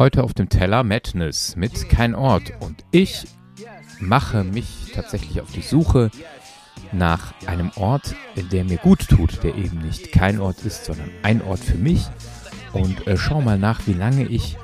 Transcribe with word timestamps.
Heute 0.00 0.24
auf 0.24 0.32
dem 0.32 0.48
Teller 0.48 0.82
Madness 0.82 1.56
mit 1.56 1.90
Kein 1.90 2.14
Ort 2.14 2.54
und 2.60 2.86
ich 2.90 3.26
mache 3.98 4.44
mich 4.44 4.92
tatsächlich 4.94 5.42
auf 5.42 5.52
die 5.52 5.60
Suche 5.60 6.10
nach 6.90 7.34
einem 7.46 7.70
Ort, 7.76 8.14
der 8.50 8.64
mir 8.64 8.78
gut 8.78 9.06
tut, 9.10 9.42
der 9.42 9.56
eben 9.56 9.82
nicht 9.82 10.10
kein 10.10 10.40
Ort 10.40 10.64
ist, 10.64 10.86
sondern 10.86 11.10
ein 11.22 11.42
Ort 11.42 11.58
für 11.58 11.76
mich 11.76 12.06
und 12.72 13.06
äh, 13.06 13.18
schau 13.18 13.42
mal 13.42 13.58
nach, 13.58 13.86
wie 13.86 13.92
lange 13.92 14.24
ich 14.24 14.56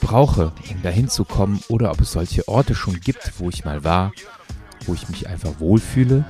brauche, 0.00 0.52
um 0.70 0.80
dahin 0.82 1.08
zu 1.08 1.24
kommen 1.24 1.60
oder 1.66 1.90
ob 1.90 2.00
es 2.00 2.12
solche 2.12 2.46
Orte 2.46 2.76
schon 2.76 3.00
gibt, 3.00 3.40
wo 3.40 3.48
ich 3.48 3.64
mal 3.64 3.82
war, 3.82 4.12
wo 4.86 4.94
ich 4.94 5.08
mich 5.08 5.28
einfach 5.28 5.58
wohlfühle 5.58 6.24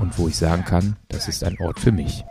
und 0.00 0.16
wo 0.16 0.28
ich 0.28 0.36
sagen 0.36 0.64
kann, 0.64 0.94
das 1.08 1.26
ist 1.26 1.42
ein 1.42 1.58
Ort 1.58 1.80
für 1.80 1.90
mich. 1.90 2.24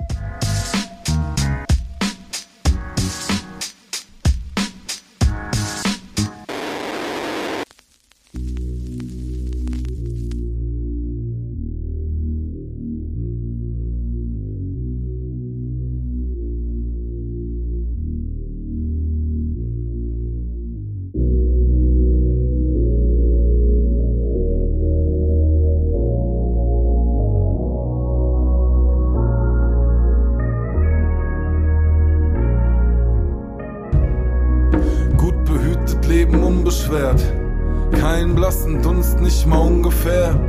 Blassen 38.54 38.82
Dunst, 38.84 39.20
nicht 39.20 39.48
mal 39.48 39.58
ungefähr. 39.58 40.40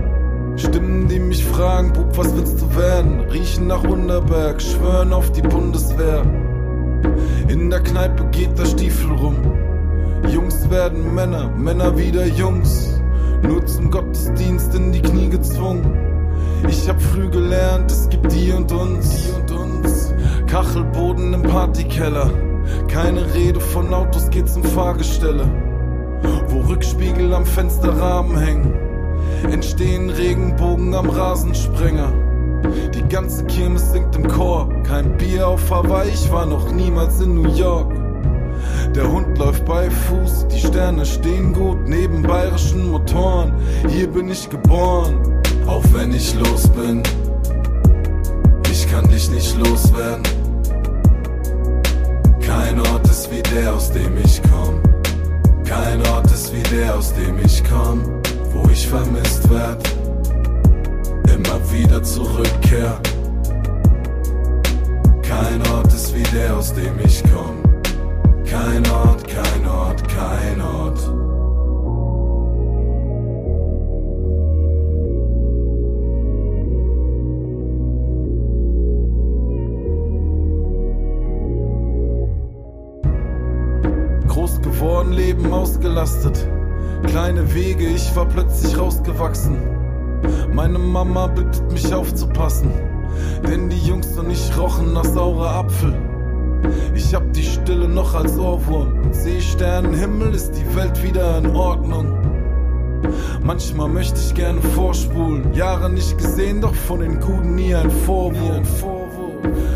Stimmen, 0.57 1.09
die 1.09 1.19
mich 1.19 1.43
fragen, 1.43 1.93
Bub, 1.93 2.17
was 2.19 2.37
willst 2.37 2.61
du 2.61 2.77
werden? 2.77 3.21
Riechen 3.31 3.67
nach 3.67 3.83
Unterberg, 3.83 4.61
schwören 4.61 5.13
auf 5.13 5.33
die 5.33 5.41
Bundeswehr. 5.41 6.23
In 7.49 7.71
der 7.71 7.81
Kneipe 7.81 8.27
geht 8.31 8.59
der 8.59 8.67
Stiefel 8.67 9.11
rum. 9.13 9.37
Jungs 10.29 10.69
werden 10.71 11.15
Männer, 11.15 11.49
Männer 11.57 11.97
wieder 11.97 12.27
Jungs. 12.27 13.01
Nur 13.43 13.65
zum 13.65 13.91
Gottesdienst 13.91 14.75
in 14.75 14.93
die 14.93 15.03
Knie 15.03 15.31
gezwungen. 15.31 15.99
Ich 16.69 16.89
hab 16.89 17.01
früh 17.01 17.31
gelernt, 17.31 17.91
es 17.91 18.09
gibt 18.11 18.31
die 18.33 18.53
und 18.53 18.71
uns, 18.71 19.25
die 19.25 19.33
und 19.33 19.51
uns. 19.51 20.13
Kachelboden 20.47 21.33
im 21.33 21.43
Partykeller. 21.43 22.31
Keine 22.89 23.35
Rede 23.35 23.61
von 23.61 23.93
Autos, 23.95 24.29
geht 24.31 24.49
zum 24.49 24.63
Fahrgestelle 24.63 25.74
wo 26.55 26.61
Rückspiegel 26.61 27.35
am 27.35 27.45
Fensterrahmen 27.45 28.39
hängen. 28.39 28.75
Entstehen 29.51 30.09
Regenbogen 30.09 30.95
am 30.95 31.11
Rasensprenger. 31.11 32.13
Die 32.95 33.07
ganze 33.09 33.45
Kirmes 33.45 33.91
singt 33.93 34.15
im 34.17 34.29
Chor. 34.29 34.69
Kein 34.85 35.17
Bier 35.17 35.49
auf 35.49 35.71
Hawaii, 35.71 36.09
ich 36.09 36.31
war 36.31 36.47
noch 36.47 36.71
niemals 36.71 37.21
in 37.21 37.35
New 37.35 37.49
York. 37.55 37.93
Der 38.95 39.11
Hund 39.11 39.37
läuft 39.37 39.65
bei 39.65 39.91
Fuß, 39.91 40.47
die 40.49 40.61
Sterne 40.61 41.05
stehen 41.05 41.53
gut 41.53 41.89
neben 41.89 42.23
bayerischen 42.23 42.91
Motoren. 42.91 43.53
Hier 43.89 44.07
bin 44.07 44.29
ich 44.29 44.49
geboren, 44.49 45.43
auch 45.67 45.83
wenn 45.93 46.13
ich 46.13 46.35
los 46.35 46.69
bin. 46.69 47.03
Ich 48.71 48.89
kann 48.89 49.09
dich 49.09 49.29
nicht 49.31 49.59
loswerden. 49.59 50.23
Kein 52.41 52.79
Ort 52.79 53.07
ist 53.09 53.31
wie 53.33 53.43
der, 53.43 53.75
aus 53.75 53.91
dem 53.91 54.17
ich 54.25 54.41
komm. 54.43 54.94
Kein 55.65 56.07
Ort 56.09 56.31
ist 56.31 56.53
wie 56.53 56.63
der, 56.75 56.97
aus 56.97 57.13
dem 57.15 57.39
ich 57.39 57.63
komm, 57.65 58.03
wo 58.53 58.69
ich 58.71 58.87
vermisst 58.87 59.49
werd. 59.51 59.83
Immer 61.33 61.73
wieder 61.73 62.03
zurückkehr. 62.03 63.01
Kein 65.23 65.67
Ort 65.73 65.93
ist 65.93 66.15
wie 66.15 66.23
der, 66.35 66.57
aus 66.57 66.73
dem 66.75 66.99
ich 67.05 67.23
komm. 67.33 67.63
Kein 68.45 68.87
Ort, 68.91 69.27
kein 69.27 69.67
Ort, 69.67 70.03
kein 70.09 70.61
Ort. 70.61 71.24
Geworden, 84.35 85.13
Leben 85.13 85.53
ausgelastet. 85.53 86.49
Kleine 87.07 87.55
Wege, 87.55 87.87
ich 87.87 88.15
war 88.17 88.27
plötzlich 88.27 88.77
rausgewachsen. 88.77 89.57
Meine 90.53 90.79
Mama 90.79 91.29
bittet 91.29 91.71
mich 91.71 91.95
aufzupassen, 91.95 92.73
denn 93.47 93.69
die 93.69 93.79
Jungs 93.79 94.19
und 94.19 94.31
ich 94.31 94.57
rochen 94.59 94.93
nach 94.93 95.05
saurer 95.05 95.51
Apfel. 95.51 95.95
Ich 96.95 97.15
hab 97.15 97.33
die 97.33 97.45
Stille 97.45 97.89
noch 97.89 98.15
als 98.15 98.37
Ohrwurm 98.37 99.05
und 99.05 99.15
seh 99.15 99.41
Sternenhimmel, 99.41 100.35
ist 100.35 100.53
die 100.53 100.77
Welt 100.77 101.01
wieder 101.03 101.39
in 101.39 101.55
Ordnung. 101.55 102.19
Manchmal 103.43 103.89
möchte 103.89 104.19
ich 104.19 104.35
gerne 104.35 104.61
vorspulen, 104.61 105.53
Jahre 105.55 105.91
nicht 105.91 106.17
gesehen, 106.19 106.61
doch 106.61 106.75
von 106.75 107.01
den 107.01 107.21
Guten 107.21 107.55
nie 107.55 107.75
ein 107.75 107.91
Vorwurf. 107.91 108.85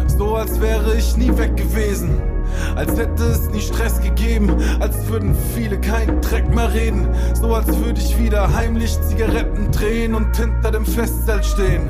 So 0.06 0.34
als 0.34 0.60
wäre 0.60 0.96
ich 0.96 1.16
nie 1.16 1.36
weg 1.36 1.56
gewesen 1.56 2.37
als 2.76 2.98
hätte 2.98 3.24
es 3.24 3.50
nie 3.50 3.60
Stress 3.60 4.00
gegeben, 4.00 4.50
als 4.80 5.06
würden 5.08 5.34
viele 5.54 5.80
keinen 5.80 6.20
Dreck 6.20 6.48
mehr 6.54 6.72
reden. 6.72 7.08
So 7.34 7.54
als 7.54 7.66
würde 7.66 8.00
ich 8.00 8.18
wieder 8.18 8.54
heimlich 8.54 8.98
Zigaretten 9.08 9.70
drehen 9.70 10.14
und 10.14 10.36
hinter 10.36 10.70
dem 10.70 10.84
Festzelt 10.84 11.44
stehen. 11.44 11.88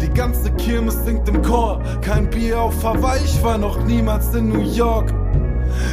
Die 0.00 0.10
ganze 0.10 0.50
Kirmes 0.52 1.04
singt 1.04 1.28
im 1.28 1.42
Chor, 1.42 1.82
kein 2.02 2.28
Bier 2.28 2.60
auf 2.60 2.84
Hawaii, 2.84 3.20
ich 3.24 3.42
war 3.42 3.58
noch 3.58 3.82
niemals 3.84 4.34
in 4.34 4.48
New 4.48 4.60
York. 4.60 5.12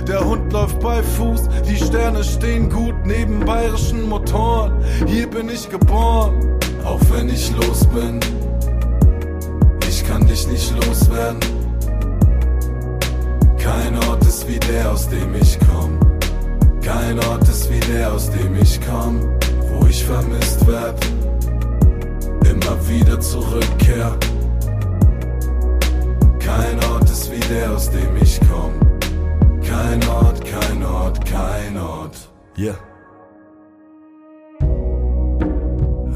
Der 0.07 0.23
Hund 0.23 0.51
läuft 0.53 0.79
bei 0.79 1.01
Fuß, 1.01 1.49
die 1.67 1.77
Sterne 1.77 2.23
stehen 2.23 2.69
gut 2.69 2.95
neben 3.05 3.39
bayerischen 3.39 4.07
Motoren. 4.07 4.73
Hier 5.07 5.27
bin 5.27 5.49
ich 5.49 5.69
geboren, 5.69 6.59
auch 6.83 6.99
wenn 7.11 7.29
ich 7.29 7.51
los 7.55 7.85
bin. 7.87 8.19
Ich 9.87 10.05
kann 10.05 10.27
dich 10.27 10.47
nicht 10.47 10.73
loswerden. 10.85 11.60
Ist 14.31 14.47
wie 14.47 14.59
der, 14.59 14.89
aus 14.89 15.09
dem 15.09 15.35
ich 15.35 15.59
komm. 15.59 15.99
Kein 16.81 17.19
Ort 17.25 17.43
ist 17.49 17.69
wie 17.69 17.81
der, 17.91 18.13
aus 18.13 18.31
dem 18.31 18.55
ich 18.55 18.79
komm, 18.79 19.19
wo 19.67 19.85
ich 19.87 20.05
vermisst 20.05 20.65
werd. 20.65 20.97
Immer 22.49 22.87
wieder 22.87 23.19
zurückkehr. 23.19 24.17
Kein 26.39 26.79
Ort 26.93 27.09
ist 27.09 27.29
wie 27.29 27.41
der, 27.53 27.73
aus 27.73 27.91
dem 27.91 28.15
ich 28.21 28.39
komm. 28.49 28.71
Kein 29.63 29.99
Ort, 30.07 30.45
kein 30.45 30.81
Ort, 30.81 31.25
kein 31.25 31.77
Ort. 31.77 32.15
Yeah. 32.57 32.77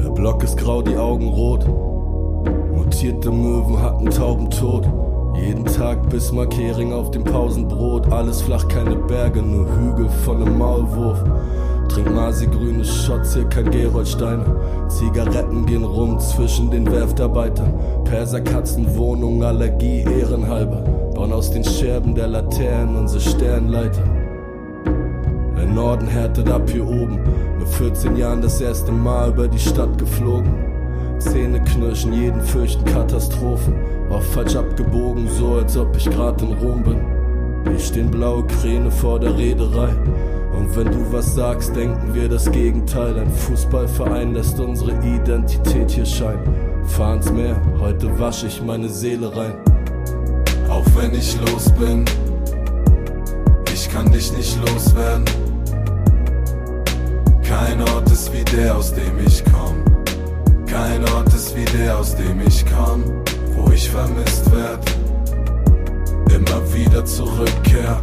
Der 0.02 0.10
Block 0.12 0.42
ist 0.42 0.56
grau, 0.56 0.80
die 0.80 0.96
Augen 0.96 1.28
rot. 1.28 1.68
Mutierte 2.74 3.30
Möwen 3.30 3.78
hatten 3.78 4.08
Tauben 4.08 4.48
tot. 4.48 4.88
Jeden 5.38 5.64
Tag 5.64 6.08
Bismarck-Hering 6.08 6.92
auf 6.92 7.10
dem 7.10 7.22
Pausenbrot. 7.22 8.10
Alles 8.10 8.42
flach, 8.42 8.66
keine 8.68 8.96
Berge, 8.96 9.42
nur 9.42 9.66
Hügel 9.76 10.08
von 10.24 10.42
einem 10.42 10.58
Maulwurf. 10.58 11.22
Trink 11.88 12.14
Masi-grüne 12.14 12.84
Shots, 12.84 13.34
hier 13.34 13.44
kein 13.44 13.70
Geroldsteine. 13.70 14.44
Zigaretten 14.88 15.66
gehen 15.66 15.84
rum 15.84 16.18
zwischen 16.18 16.70
den 16.70 16.90
Werftarbeitern. 16.90 17.72
Perserkatzen, 18.04 18.96
Wohnung, 18.96 19.42
Allergie, 19.42 20.02
ehrenhalber. 20.02 20.82
Bauen 21.14 21.32
aus 21.32 21.50
den 21.50 21.64
Scherben 21.64 22.14
der 22.14 22.28
Laternen 22.28 22.96
unsere 22.96 23.20
Sternleiter. 23.20 24.04
Der 25.56 25.66
Norden 25.66 26.06
härtet 26.06 26.50
ab 26.50 26.68
hier 26.70 26.86
oben. 26.86 27.20
Mit 27.58 27.68
14 27.68 28.16
Jahren 28.16 28.42
das 28.42 28.60
erste 28.60 28.92
Mal 28.92 29.30
über 29.30 29.48
die 29.48 29.58
Stadt 29.58 29.96
geflogen. 29.98 30.65
Zähne 31.18 31.62
knirschen, 31.62 32.12
jeden 32.12 32.40
fürchten 32.40 32.84
Katastrophen. 32.84 33.74
Oft 34.10 34.28
falsch 34.28 34.56
abgebogen, 34.56 35.28
so 35.28 35.54
als 35.54 35.76
ob 35.76 35.96
ich 35.96 36.08
grad 36.10 36.40
in 36.42 36.52
Rom 36.54 36.82
bin. 36.82 37.00
Hier 37.68 37.78
stehen 37.78 38.10
blaue 38.10 38.46
Kräne 38.46 38.90
vor 38.90 39.18
der 39.18 39.36
Reederei. 39.36 39.88
Und 40.56 40.74
wenn 40.76 40.86
du 40.86 41.12
was 41.12 41.34
sagst, 41.34 41.74
denken 41.74 42.14
wir 42.14 42.28
das 42.28 42.50
Gegenteil. 42.50 43.18
Ein 43.18 43.30
Fußballverein 43.30 44.34
lässt 44.34 44.58
unsere 44.60 44.92
Identität 45.04 45.90
hier 45.90 46.06
scheinen. 46.06 46.54
Fahren's 46.84 47.30
Meer, 47.32 47.60
heute 47.80 48.18
wasche 48.18 48.46
ich 48.46 48.62
meine 48.62 48.88
Seele 48.88 49.34
rein. 49.36 49.54
Auch 50.68 50.84
wenn 50.96 51.12
ich 51.14 51.36
los 51.40 51.70
bin, 51.72 52.04
ich 53.72 53.90
kann 53.90 54.10
dich 54.12 54.32
nicht 54.36 54.58
loswerden. 54.60 55.24
Kein 57.42 57.80
Ort 57.94 58.10
ist 58.10 58.32
wie 58.32 58.44
der, 58.44 58.76
aus 58.76 58.94
dem 58.94 59.18
ich 59.24 59.42
komm. 59.44 59.85
Kein 60.76 61.08
Ort 61.14 61.32
ist 61.32 61.56
wie 61.56 61.64
der, 61.64 61.98
aus 61.98 62.14
dem 62.16 62.38
ich 62.46 62.62
komm 62.66 63.02
wo 63.54 63.70
ich 63.70 63.88
vermisst 63.88 64.52
werd, 64.54 64.84
immer 66.30 66.74
wieder 66.74 67.02
zurückkehr. 67.02 68.02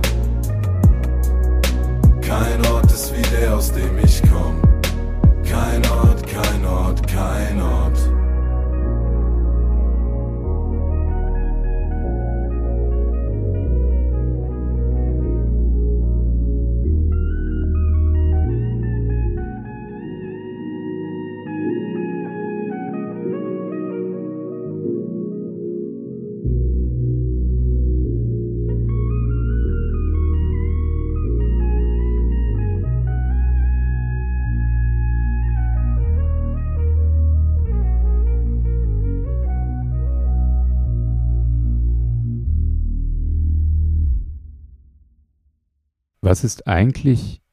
Was 46.33 46.43
ist 46.43 46.65
eigentlich 46.65 47.43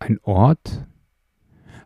ein 0.00 0.18
Ort, 0.24 0.88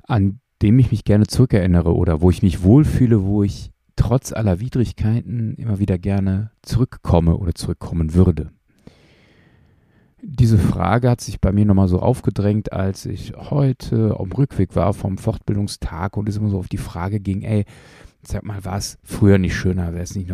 an 0.03 0.41
dem 0.63 0.79
ich 0.79 0.91
mich 0.91 1.05
gerne 1.05 1.27
zurückerinnere 1.27 1.95
oder 1.95 2.23
wo 2.23 2.31
ich 2.31 2.43
mich 2.43 2.63
wohlfühle, 2.63 3.23
wo 3.23 3.43
ich 3.43 3.71
trotz 3.97 4.33
aller 4.33 4.61
Widrigkeiten 4.61 5.55
immer 5.57 5.79
wieder 5.79 5.99
gerne 5.99 6.53
zurückkomme 6.63 7.37
oder 7.37 7.55
zurückkommen 7.55 8.15
würde? 8.15 8.51
Diese 10.23 10.57
Frage 10.57 11.11
hat 11.11 11.21
sich 11.21 11.39
bei 11.39 11.53
mir 11.53 11.67
nochmal 11.67 11.89
so 11.89 12.01
aufgedrängt, 12.01 12.73
als 12.73 13.05
ich 13.05 13.35
heute 13.37 14.17
am 14.19 14.33
Rückweg 14.33 14.75
war 14.75 14.95
vom 14.95 15.19
Fortbildungstag 15.19 16.17
und 16.17 16.31
es 16.31 16.39
immer 16.39 16.49
so 16.49 16.59
auf 16.59 16.69
die 16.69 16.79
Frage 16.79 17.21
ging, 17.21 17.43
ey, 17.43 17.67
sag 18.23 18.43
mal, 18.43 18.65
war 18.65 18.79
es 18.79 18.97
früher 19.05 19.37
nicht 19.37 19.55
schöner, 19.55 19.93
wäre 19.93 20.03
es 20.03 20.17
nicht 20.17 20.31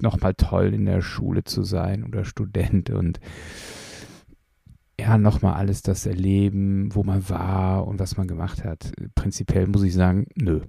nochmal 0.00 0.34
toll 0.34 0.74
in 0.74 0.86
der 0.86 1.02
Schule 1.02 1.44
zu 1.44 1.62
sein 1.62 2.04
oder 2.04 2.24
Student 2.24 2.90
und 2.90 3.20
ja, 5.00 5.16
nochmal 5.16 5.54
alles 5.54 5.82
das 5.82 6.06
erleben, 6.06 6.94
wo 6.94 7.04
man 7.04 7.28
war 7.28 7.86
und 7.86 8.00
was 8.00 8.16
man 8.16 8.26
gemacht 8.26 8.64
hat. 8.64 8.92
Prinzipiell 9.14 9.66
muss 9.66 9.82
ich 9.82 9.94
sagen, 9.94 10.26
nö. 10.34 10.62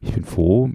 Ich 0.00 0.12
bin 0.12 0.24
froh, 0.24 0.70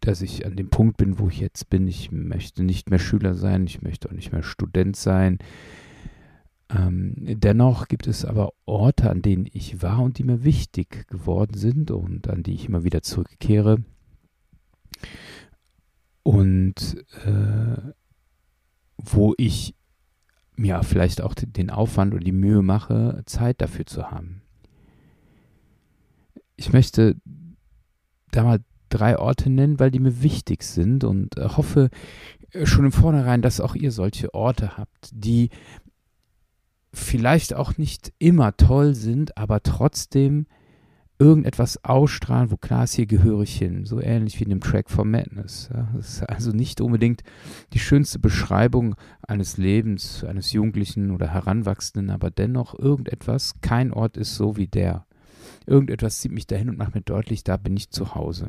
dass 0.00 0.22
ich 0.22 0.44
an 0.44 0.56
dem 0.56 0.70
Punkt 0.70 0.96
bin, 0.96 1.18
wo 1.18 1.28
ich 1.28 1.40
jetzt 1.40 1.70
bin. 1.70 1.86
Ich 1.86 2.10
möchte 2.10 2.62
nicht 2.64 2.90
mehr 2.90 2.98
Schüler 2.98 3.34
sein, 3.34 3.64
ich 3.66 3.82
möchte 3.82 4.08
auch 4.08 4.14
nicht 4.14 4.32
mehr 4.32 4.42
Student 4.42 4.96
sein. 4.96 5.38
Ähm, 6.70 7.14
dennoch 7.18 7.88
gibt 7.88 8.06
es 8.06 8.24
aber 8.24 8.52
Orte, 8.64 9.10
an 9.10 9.22
denen 9.22 9.46
ich 9.52 9.82
war 9.82 10.00
und 10.00 10.18
die 10.18 10.24
mir 10.24 10.44
wichtig 10.44 11.06
geworden 11.08 11.56
sind 11.56 11.90
und 11.90 12.28
an 12.28 12.42
die 12.42 12.54
ich 12.54 12.66
immer 12.66 12.84
wieder 12.84 13.02
zurückkehre. 13.02 13.78
Und 16.22 17.04
äh, 17.24 17.92
wo 18.96 19.34
ich 19.36 19.74
mir 20.56 20.82
vielleicht 20.82 21.20
auch 21.20 21.34
den 21.34 21.70
Aufwand 21.70 22.14
und 22.14 22.24
die 22.24 22.32
Mühe 22.32 22.62
mache, 22.62 23.22
Zeit 23.26 23.60
dafür 23.60 23.86
zu 23.86 24.10
haben. 24.10 24.42
Ich 26.56 26.72
möchte 26.72 27.16
da 28.30 28.44
mal 28.44 28.60
drei 28.88 29.18
Orte 29.18 29.50
nennen, 29.50 29.80
weil 29.80 29.90
die 29.90 29.98
mir 29.98 30.22
wichtig 30.22 30.62
sind 30.62 31.04
und 31.04 31.36
äh, 31.36 31.48
hoffe 31.48 31.90
äh, 32.50 32.66
schon 32.66 32.84
im 32.84 32.92
Vornherein, 32.92 33.42
dass 33.42 33.60
auch 33.60 33.74
ihr 33.74 33.90
solche 33.90 34.32
Orte 34.34 34.76
habt, 34.76 35.10
die 35.12 35.50
vielleicht 36.92 37.54
auch 37.54 37.76
nicht 37.76 38.12
immer 38.18 38.56
toll 38.56 38.94
sind, 38.94 39.36
aber 39.36 39.62
trotzdem 39.62 40.46
irgendetwas 41.18 41.84
ausstrahlen, 41.84 42.50
wo 42.50 42.56
klar 42.56 42.84
ist, 42.84 42.94
hier 42.94 43.06
gehöre 43.06 43.42
ich 43.42 43.56
hin. 43.56 43.84
So 43.84 44.00
ähnlich 44.00 44.38
wie 44.40 44.44
in 44.44 44.50
dem 44.50 44.60
Track 44.60 44.90
for 44.90 45.04
Madness. 45.04 45.70
Ja. 45.72 45.88
Das 45.94 46.08
ist 46.08 46.22
also 46.28 46.50
nicht 46.50 46.80
unbedingt 46.80 47.22
die 47.72 47.78
schönste 47.78 48.18
Beschreibung 48.18 48.96
eines 49.22 49.56
Lebens, 49.56 50.24
eines 50.24 50.52
Jugendlichen 50.52 51.10
oder 51.12 51.28
Heranwachsenden, 51.28 52.10
aber 52.10 52.30
dennoch 52.30 52.78
irgendetwas, 52.78 53.54
kein 53.60 53.92
Ort 53.92 54.16
ist 54.16 54.34
so 54.34 54.56
wie 54.56 54.66
der. 54.66 55.06
Irgendetwas 55.66 56.20
zieht 56.20 56.32
mich 56.32 56.46
dahin 56.46 56.68
und 56.68 56.78
macht 56.78 56.94
mir 56.94 57.02
deutlich, 57.02 57.44
da 57.44 57.56
bin 57.56 57.76
ich 57.76 57.90
zu 57.90 58.14
Hause. 58.14 58.48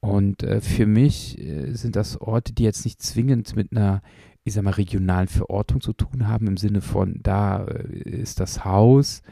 Und 0.00 0.42
äh, 0.42 0.60
für 0.60 0.86
mich 0.86 1.38
äh, 1.38 1.72
sind 1.74 1.96
das 1.96 2.20
Orte, 2.20 2.52
die 2.52 2.64
jetzt 2.64 2.84
nicht 2.84 3.02
zwingend 3.02 3.56
mit 3.56 3.72
einer, 3.72 4.02
ich 4.44 4.54
sag 4.54 4.62
mal, 4.62 4.70
regionalen 4.70 5.28
Verortung 5.28 5.80
zu 5.80 5.92
tun 5.92 6.28
haben, 6.28 6.46
im 6.46 6.56
Sinne 6.56 6.80
von, 6.80 7.20
da 7.22 7.64
äh, 7.64 8.10
ist 8.10 8.40
das 8.40 8.64
Haus, 8.64 9.22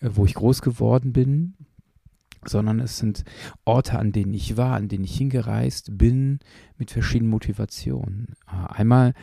wo 0.00 0.24
ich 0.24 0.34
groß 0.34 0.62
geworden 0.62 1.12
bin, 1.12 1.54
sondern 2.46 2.80
es 2.80 2.98
sind 2.98 3.24
Orte, 3.64 3.98
an 3.98 4.12
denen 4.12 4.34
ich 4.34 4.56
war, 4.56 4.74
an 4.76 4.88
denen 4.88 5.04
ich 5.04 5.16
hingereist 5.16 5.96
bin, 5.96 6.40
mit 6.78 6.90
verschiedenen 6.90 7.30
Motivationen. 7.30 8.34
Äh, 8.46 8.72
einmal 8.72 9.14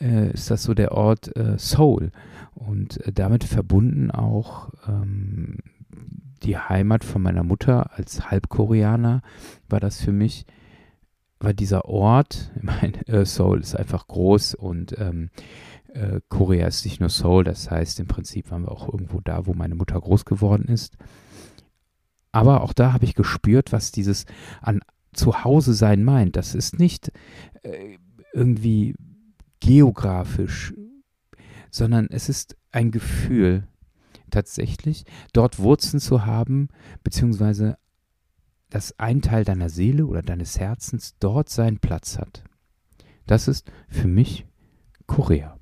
äh, 0.00 0.32
ist 0.32 0.50
das 0.50 0.62
so 0.62 0.74
der 0.74 0.92
Ort 0.92 1.34
äh, 1.36 1.58
Seoul 1.58 2.12
und 2.54 3.04
äh, 3.06 3.12
damit 3.12 3.44
verbunden 3.44 4.10
auch 4.10 4.70
ähm, 4.86 5.58
die 6.42 6.56
Heimat 6.56 7.04
von 7.04 7.22
meiner 7.22 7.42
Mutter 7.42 7.90
als 7.98 8.30
Halbkoreaner 8.30 9.22
war 9.68 9.80
das 9.80 10.00
für 10.00 10.12
mich, 10.12 10.46
war 11.40 11.52
dieser 11.52 11.86
Ort, 11.86 12.52
ich 12.56 12.62
meine, 12.62 13.06
äh, 13.08 13.24
Seoul 13.24 13.60
ist 13.60 13.76
einfach 13.76 14.06
groß 14.06 14.54
und 14.54 14.96
ähm, 14.98 15.30
äh, 15.88 16.20
Korea 16.28 16.66
ist 16.66 16.84
nicht 16.84 17.00
nur 17.00 17.08
Seoul, 17.08 17.44
das 17.44 17.70
heißt 17.70 18.00
im 18.00 18.06
Prinzip 18.06 18.50
waren 18.50 18.62
wir 18.62 18.72
auch 18.72 18.88
irgendwo 18.92 19.20
da, 19.20 19.46
wo 19.46 19.54
meine 19.54 19.74
Mutter 19.74 20.00
groß 20.00 20.24
geworden 20.24 20.66
ist. 20.66 20.96
Aber 22.32 22.62
auch 22.62 22.72
da 22.72 22.92
habe 22.92 23.04
ich 23.04 23.14
gespürt, 23.14 23.72
was 23.72 23.90
dieses 23.90 24.26
an 24.60 24.80
Zuhause 25.12 25.74
sein 25.74 26.04
meint. 26.04 26.36
Das 26.36 26.54
ist 26.54 26.78
nicht 26.78 27.10
äh, 27.62 27.96
irgendwie 28.32 28.94
geografisch, 29.60 30.74
sondern 31.70 32.06
es 32.10 32.28
ist 32.28 32.56
ein 32.70 32.90
Gefühl, 32.90 33.66
tatsächlich 34.30 35.04
dort 35.32 35.58
Wurzeln 35.58 36.00
zu 36.00 36.26
haben, 36.26 36.68
beziehungsweise 37.02 37.78
dass 38.70 38.98
ein 38.98 39.22
Teil 39.22 39.44
deiner 39.44 39.70
Seele 39.70 40.06
oder 40.06 40.22
deines 40.22 40.60
Herzens 40.60 41.16
dort 41.18 41.48
seinen 41.48 41.78
Platz 41.78 42.18
hat. 42.18 42.44
Das 43.26 43.48
ist 43.48 43.70
für 43.88 44.08
mich 44.08 44.46
Korea. 45.06 45.57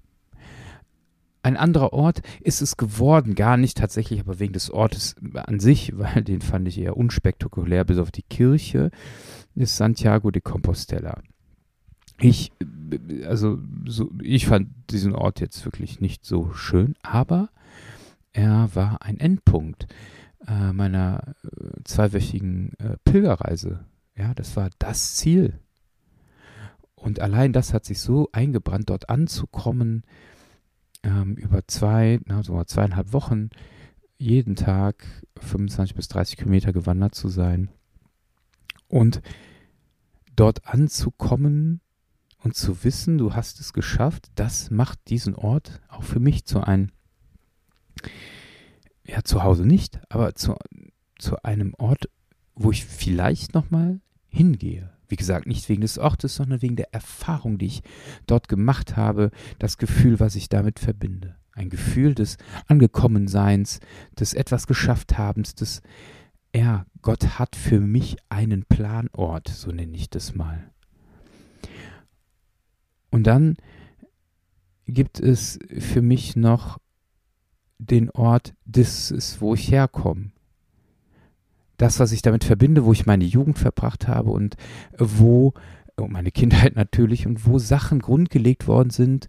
Ein 1.47 1.57
anderer 1.57 1.93
Ort 1.93 2.23
ist 2.41 2.61
es 2.61 2.77
geworden, 2.77 3.37
gar 3.37 3.57
nicht 3.57 3.79
tatsächlich, 3.79 4.19
aber 4.19 4.41
wegen 4.41 4.53
des 4.53 4.69
Ortes 4.69 5.15
an 5.33 5.61
sich, 5.61 5.93
weil 5.97 6.25
den 6.25 6.41
fand 6.41 6.67
ich 6.67 6.77
eher 6.77 6.97
unspektakulär, 6.97 7.85
bis 7.85 7.99
auf 7.99 8.11
die 8.11 8.25
Kirche, 8.25 8.91
ist 9.55 9.77
Santiago 9.77 10.33
de 10.33 10.43
Compostela. 10.43 11.23
Ich, 12.19 12.51
also, 13.29 13.61
so, 13.85 14.11
ich 14.21 14.49
fand 14.49 14.71
diesen 14.91 15.15
Ort 15.15 15.39
jetzt 15.39 15.65
wirklich 15.65 16.01
nicht 16.01 16.25
so 16.25 16.53
schön, 16.53 16.97
aber 17.03 17.51
er 18.33 18.75
war 18.75 19.03
ein 19.03 19.21
Endpunkt 19.21 19.87
äh, 20.49 20.73
meiner 20.73 21.37
äh, 21.45 21.85
zweiwöchigen 21.85 22.73
äh, 22.81 22.97
Pilgerreise. 23.05 23.85
Ja, 24.17 24.35
das 24.35 24.57
war 24.57 24.71
das 24.81 25.15
Ziel. 25.15 25.61
Und 26.97 27.21
allein 27.21 27.53
das 27.53 27.73
hat 27.73 27.85
sich 27.85 28.01
so 28.01 28.31
eingebrannt, 28.33 28.91
dort 28.91 29.09
anzukommen, 29.09 30.03
ähm, 31.03 31.37
über 31.37 31.67
zwei, 31.67 32.21
na, 32.25 32.43
so 32.43 32.63
zweieinhalb 32.65 33.13
Wochen 33.13 33.51
jeden 34.19 34.57
Tag 34.57 35.07
25 35.39 35.95
bis 35.95 36.09
30 36.09 36.37
Kilometer 36.39 36.73
gewandert 36.73 37.15
zu 37.15 37.29
sein 37.29 37.69
und 38.89 39.21
dort 40.35 40.67
anzukommen 40.67 41.81
und 42.39 42.55
zu 42.55 42.85
wissen, 42.85 43.19
du 43.19 43.35
hast 43.35 43.61
es 43.61 43.73
geschafft, 43.73 44.31
das 44.35 44.71
macht 44.71 45.09
diesen 45.09 45.35
Ort 45.35 45.81
auch 45.89 46.03
für 46.03 46.21
mich 46.21 46.45
zu 46.45 46.61
einem, 46.61 46.91
ja, 49.05 49.23
zu 49.23 49.43
Hause 49.43 49.67
nicht, 49.67 50.01
aber 50.09 50.35
zu, 50.35 50.55
zu 51.19 51.43
einem 51.43 51.75
Ort, 51.75 52.09
wo 52.55 52.71
ich 52.71 52.85
vielleicht 52.85 53.55
nochmal 53.55 54.01
hingehe. 54.29 54.96
Wie 55.09 55.17
gesagt, 55.17 55.47
nicht 55.47 55.69
wegen 55.69 55.83
des 55.83 55.99
Ortes, 55.99 56.35
sondern 56.35 56.63
wegen 56.63 56.77
der 56.77 56.93
Erfahrung, 56.93 57.59
die 57.59 57.67
ich 57.67 57.83
dort 58.27 58.49
gemacht 58.49 58.97
habe, 58.97 59.31
das 59.59 59.79
Gefühl, 59.79 60.21
was 60.21 60.37
ich 60.37 60.49
damit 60.49 60.79
verbinde. 60.79 61.37
Ein 61.53 61.71
Gefühl 61.71 62.15
des 62.15 62.37
Angekommenseins, 62.67 63.81
des 64.19 64.35
etwas 64.35 64.67
geschafft 64.67 65.17
habens, 65.17 65.55
des, 65.55 65.81
ja, 66.55 66.87
Gott 67.03 67.39
hat 67.39 67.57
für 67.57 67.81
mich 67.81 68.17
einen 68.29 68.65
Planort, 68.65 69.49
so 69.49 69.71
nenne 69.71 69.97
ich 69.97 70.11
das 70.11 70.35
mal. 70.35 70.71
Und 73.11 73.25
dann 73.25 73.57
gibt 74.87 75.21
es 75.21 75.59
für 75.79 76.03
mich 76.03 76.37
noch 76.37 76.79
den 77.79 78.11
Ort, 78.11 78.55
das 78.65 79.11
ist, 79.11 79.41
wo 79.41 79.55
ich 79.55 79.71
herkomme 79.71 80.33
das, 81.77 82.01
was 82.01 82.13
ich 82.13 82.23
damit 82.23 82.45
verbinde, 82.45 82.85
wo 82.85 82.93
ich 82.93 83.07
meine 83.07 83.25
Jugend 83.25 83.59
verbracht 83.59 84.09
habe 84.09 84.31
und 84.31 84.57
wo, 84.97 85.55
und 85.97 86.13
meine 86.13 86.31
Kindheit 86.31 86.77
natürlich, 86.77 87.27
und 87.27 87.47
wo 87.47 87.59
Sachen 87.59 88.01
grundgelegt 88.01 88.67
worden 88.67 88.91
sind, 88.91 89.29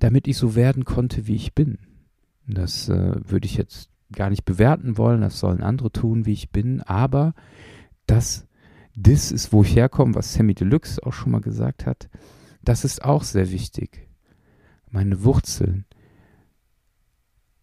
damit 0.00 0.26
ich 0.26 0.36
so 0.36 0.54
werden 0.54 0.84
konnte, 0.84 1.26
wie 1.26 1.36
ich 1.36 1.54
bin. 1.54 1.78
Das 2.46 2.88
äh, 2.88 3.14
würde 3.26 3.46
ich 3.46 3.56
jetzt 3.56 3.88
gar 4.12 4.30
nicht 4.30 4.44
bewerten 4.44 4.98
wollen, 4.98 5.22
das 5.22 5.40
sollen 5.40 5.62
andere 5.62 5.90
tun, 5.90 6.26
wie 6.26 6.32
ich 6.32 6.50
bin, 6.50 6.82
aber 6.82 7.34
das, 8.06 8.46
das 8.94 9.32
ist, 9.32 9.52
wo 9.52 9.62
ich 9.62 9.74
herkomme, 9.74 10.14
was 10.14 10.34
Sammy 10.34 10.54
Deluxe 10.54 11.02
auch 11.04 11.12
schon 11.12 11.32
mal 11.32 11.40
gesagt 11.40 11.86
hat, 11.86 12.08
das 12.62 12.84
ist 12.84 13.04
auch 13.04 13.22
sehr 13.22 13.50
wichtig. 13.50 14.08
Meine 14.90 15.24
Wurzeln, 15.24 15.86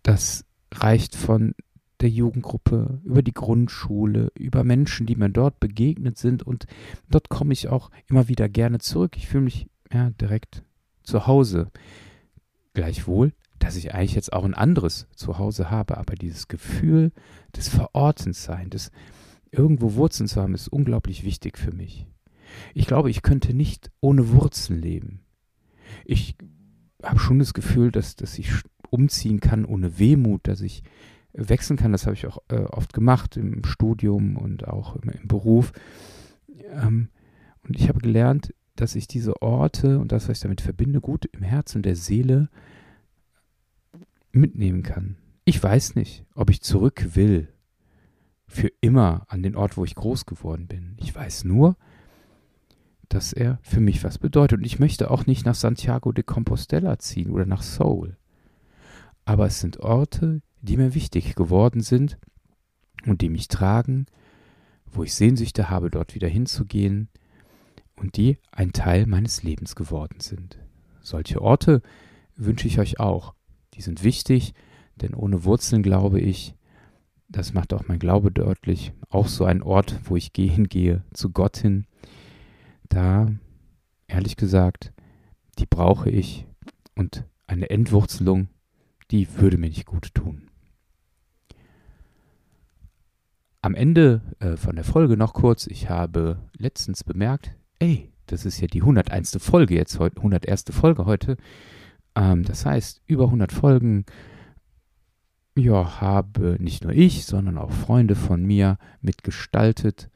das 0.04 0.46
reicht 0.74 1.16
von 1.16 1.54
der 2.02 2.10
Jugendgruppe, 2.10 3.00
über 3.04 3.22
die 3.22 3.34
Grundschule, 3.34 4.32
über 4.38 4.64
Menschen, 4.64 5.06
die 5.06 5.16
mir 5.16 5.30
dort 5.30 5.60
begegnet 5.60 6.18
sind 6.18 6.44
und 6.44 6.66
dort 7.10 7.30
komme 7.30 7.54
ich 7.54 7.68
auch 7.68 7.92
immer 8.08 8.28
wieder 8.28 8.50
gerne 8.50 8.80
zurück. 8.80 9.16
Ich 9.18 9.28
fühle 9.28 9.44
mich 9.44 9.68
ja 9.92 10.10
direkt 10.12 10.64
zu 11.04 11.28
Hause. 11.28 11.72
Gleichwohl, 12.74 13.34
dass 13.60 13.76
ich 13.76 13.94
eigentlich 13.94 14.16
jetzt 14.16 14.34
auch 14.34 14.44
ein 14.44 14.54
anderes 14.54 15.08
Zuhause 15.16 15.70
habe, 15.70 15.98
aber 15.98 16.16
dieses 16.16 16.48
Gefühl 16.48 17.12
des 17.56 17.70
Verortensein, 17.70 18.70
des 18.70 18.92
irgendwo 19.52 19.94
Wurzeln 19.96 20.28
zu 20.28 20.42
haben, 20.42 20.56
ist 20.56 20.70
unglaublich 20.70 21.24
wichtig 21.24 21.58
für 21.58 21.72
mich. 21.72 22.08
Ich 22.74 22.88
glaube, 22.88 23.10
ich 23.10 23.22
könnte 23.22 23.54
nicht 23.54 23.92
ohne 24.00 24.30
Wurzeln 24.30 24.82
leben. 24.82 25.22
Ich 26.06 26.36
habe 27.04 27.20
schon 27.20 27.40
das 27.40 27.54
Gefühl, 27.54 27.92
dass, 27.92 28.16
dass 28.16 28.38
ich 28.40 28.52
umziehen 28.90 29.40
kann 29.40 29.66
ohne 29.66 30.00
Wehmut, 30.00 30.48
dass 30.48 30.62
ich 30.62 30.84
wechseln 31.34 31.78
kann. 31.78 31.92
Das 31.92 32.06
habe 32.06 32.16
ich 32.16 32.28
auch 32.28 32.40
äh, 32.50 32.62
oft 32.62 32.94
gemacht 32.94 33.38
im 33.38 33.64
Studium 33.64 34.38
und 34.38 34.68
auch 34.68 34.96
im, 34.96 35.10
im 35.10 35.28
Beruf. 35.28 35.72
Ähm, 36.70 37.10
und 37.64 37.80
ich 37.80 37.90
habe 37.90 38.00
gelernt, 38.00 38.54
dass 38.76 38.96
ich 38.96 39.08
diese 39.08 39.42
Orte 39.42 40.00
und 40.00 40.12
das, 40.12 40.28
was 40.28 40.38
ich 40.38 40.44
damit 40.44 40.62
verbinde, 40.62 41.02
gut 41.02 41.26
im 41.26 41.44
Herzen 41.44 41.80
und 41.80 41.86
der 41.86 41.96
Seele 41.96 42.50
mitnehmen 44.32 44.84
kann. 44.84 45.18
Ich 45.46 45.62
weiß 45.62 45.96
nicht, 45.96 46.26
ob 46.36 46.50
ich 46.50 46.62
zurück 46.62 47.16
will 47.16 47.50
für 48.48 48.72
immer 48.82 49.26
an 49.30 49.44
den 49.44 49.56
Ort, 49.56 49.78
wo 49.78 49.86
ich 49.86 49.96
groß 49.96 50.26
geworden 50.26 50.68
bin. 50.68 50.96
Ich 50.98 51.14
weiß 51.14 51.46
nur, 51.46 51.78
dass 53.10 53.34
er 53.34 53.60
für 53.62 53.80
mich 53.80 54.04
was 54.04 54.18
bedeutet. 54.18 54.60
Und 54.60 54.66
ich 54.66 54.80
möchte 54.80 55.12
auch 55.12 55.26
nicht 55.26 55.46
nach 55.46 55.56
Santiago 55.56 56.12
de 56.12 56.24
Compostela 56.24 57.00
ziehen 57.00 57.32
oder 57.32 57.46
nach 57.46 57.62
Seoul. 57.62 58.18
Aber 59.26 59.46
es 59.46 59.60
sind 59.60 59.80
Orte, 59.80 60.42
die 60.62 60.78
mir 60.78 60.94
wichtig 60.94 61.36
geworden 61.36 61.82
sind 61.82 62.18
und 63.06 63.22
die 63.22 63.30
mich 63.30 63.48
tragen, 63.48 64.06
wo 64.86 65.04
ich 65.04 65.14
Sehnsüchte 65.14 65.70
habe, 65.70 65.90
dort 65.90 66.16
wieder 66.16 66.28
hinzugehen 66.28 67.10
und 67.96 68.18
die 68.18 68.38
ein 68.52 68.74
Teil 68.74 69.06
meines 69.06 69.44
Lebens 69.44 69.76
geworden 69.76 70.20
sind. 70.20 70.58
Solche 71.02 71.42
Orte 71.42 71.82
wünsche 72.36 72.68
ich 72.68 72.80
euch 72.80 73.00
auch. 73.00 73.34
Die 73.74 73.82
sind 73.82 74.04
wichtig, 74.04 74.54
denn 74.96 75.14
ohne 75.14 75.44
Wurzeln 75.44 75.84
glaube 75.84 76.20
ich, 76.20 76.56
das 77.30 77.54
macht 77.54 77.74
auch 77.74 77.88
mein 77.88 78.00
Glaube 78.00 78.32
deutlich, 78.32 78.92
auch 79.10 79.28
so 79.28 79.46
ein 79.46 79.64
Ort, 79.64 80.00
wo 80.04 80.16
ich 80.18 80.34
gehen 80.34 80.68
gehe, 80.68 81.04
zu 81.14 81.30
Gott 81.32 81.58
hin, 81.58 81.86
da, 82.90 83.32
ehrlich 84.08 84.36
gesagt, 84.36 84.92
die 85.58 85.66
brauche 85.66 86.10
ich 86.10 86.46
und 86.96 87.26
eine 87.48 87.70
Entwurzelung, 87.70 88.50
die 89.12 89.28
würde 89.38 89.58
mir 89.58 89.70
nicht 89.70 89.86
gut 89.86 90.14
tun. 90.14 90.51
Am 93.64 93.76
Ende 93.76 94.22
äh, 94.40 94.58
von 94.58 94.76
der 94.76 94.84
Folge 94.84 95.18
noch 95.18 95.34
kurz, 95.34 95.68
ich 95.68 95.88
habe 95.88 96.40
letztens 96.58 97.04
bemerkt, 97.04 97.56
ey, 97.78 98.12
das 98.26 98.44
ist 98.44 98.60
ja 98.60 98.66
die 98.66 98.82
101. 98.82 99.38
Folge 99.40 99.76
jetzt 99.76 100.00
heute, 100.00 100.18
101. 100.18 100.66
Folge 100.72 101.06
heute. 101.06 101.38
Ähm, 102.16 102.44
das 102.44 102.66
heißt, 102.66 103.04
über 103.06 103.26
100 103.26 103.52
Folgen, 103.52 104.06
ja, 105.56 106.02
habe 106.02 106.58
nicht 106.60 106.84
nur 106.84 106.94
ich, 106.94 107.26
sondern 107.26 107.60
auch 107.60 107.72
Freunde 107.72 108.16
von 108.16 108.44
mir 108.44 108.80
mitgestaltet, 109.00 110.10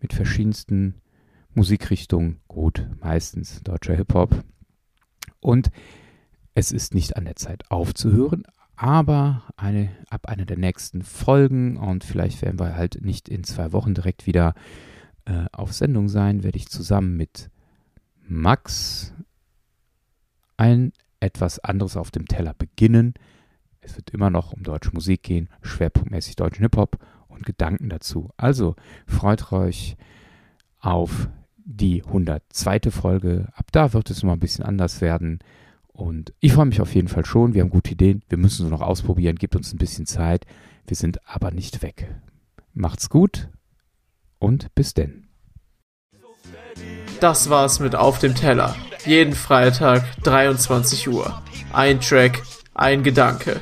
mit 0.00 0.14
verschiedensten 0.14 1.02
Musikrichtungen, 1.54 2.40
gut, 2.48 2.88
meistens 3.00 3.62
deutscher 3.62 3.96
Hip-Hop. 3.96 4.44
Und 5.40 5.70
es 6.54 6.72
ist 6.72 6.94
nicht 6.94 7.16
an 7.16 7.26
der 7.26 7.36
Zeit 7.36 7.70
aufzuhören, 7.70 8.44
aber 8.76 9.42
eine, 9.56 9.90
ab 10.10 10.26
einer 10.26 10.44
der 10.44 10.58
nächsten 10.58 11.02
Folgen 11.02 11.76
und 11.76 12.04
vielleicht 12.04 12.42
werden 12.42 12.58
wir 12.58 12.74
halt 12.76 13.00
nicht 13.02 13.28
in 13.28 13.44
zwei 13.44 13.72
Wochen 13.72 13.94
direkt 13.94 14.26
wieder 14.26 14.54
äh, 15.24 15.44
auf 15.52 15.72
Sendung 15.72 16.08
sein, 16.08 16.42
werde 16.42 16.56
ich 16.56 16.68
zusammen 16.68 17.16
mit 17.16 17.50
Max 18.26 19.14
ein 20.56 20.92
etwas 21.20 21.58
anderes 21.60 21.96
auf 21.96 22.10
dem 22.10 22.26
Teller 22.26 22.54
beginnen. 22.54 23.14
Es 23.80 23.96
wird 23.96 24.10
immer 24.10 24.30
noch 24.30 24.52
um 24.52 24.62
deutsche 24.62 24.92
Musik 24.92 25.22
gehen, 25.22 25.48
schwerpunktmäßig 25.62 26.36
deutschen 26.36 26.62
Hip-Hop 26.62 26.98
und 27.28 27.44
Gedanken 27.44 27.88
dazu. 27.88 28.30
Also 28.36 28.76
freut 29.06 29.52
euch 29.52 29.96
auf 30.78 31.28
die 31.56 32.04
102. 32.04 32.90
Folge. 32.90 33.48
Ab 33.54 33.66
da 33.72 33.92
wird 33.92 34.10
es 34.10 34.22
mal 34.22 34.34
ein 34.34 34.40
bisschen 34.40 34.64
anders 34.64 35.00
werden. 35.00 35.40
Und 35.92 36.32
ich 36.40 36.54
freue 36.54 36.66
mich 36.66 36.80
auf 36.80 36.94
jeden 36.94 37.08
Fall 37.08 37.24
schon. 37.24 37.54
Wir 37.54 37.62
haben 37.62 37.70
gute 37.70 37.92
Ideen. 37.92 38.22
Wir 38.28 38.38
müssen 38.38 38.64
sie 38.64 38.70
noch 38.70 38.80
ausprobieren. 38.80 39.36
Gebt 39.36 39.56
uns 39.56 39.72
ein 39.72 39.78
bisschen 39.78 40.06
Zeit. 40.06 40.46
Wir 40.86 40.96
sind 40.96 41.18
aber 41.28 41.50
nicht 41.50 41.82
weg. 41.82 42.14
Macht's 42.74 43.10
gut 43.10 43.48
und 44.38 44.74
bis 44.74 44.94
denn. 44.94 45.28
Das 47.20 47.50
war's 47.50 47.78
mit 47.78 47.94
Auf 47.94 48.18
dem 48.18 48.34
Teller. 48.34 48.74
Jeden 49.04 49.34
Freitag 49.34 50.04
23 50.22 51.08
Uhr. 51.08 51.40
Ein 51.72 52.00
Track, 52.00 52.42
ein 52.74 53.02
Gedanke. 53.02 53.60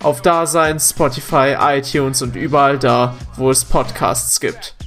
Auf 0.00 0.22
Dasein, 0.22 0.78
Spotify, 0.78 1.56
iTunes 1.58 2.22
und 2.22 2.36
überall 2.36 2.78
da, 2.78 3.16
wo 3.36 3.50
es 3.50 3.64
Podcasts 3.64 4.40
gibt. 4.40 4.77